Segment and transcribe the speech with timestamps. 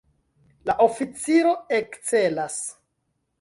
[0.69, 1.51] La oficiro
[1.81, 2.57] ekcelas.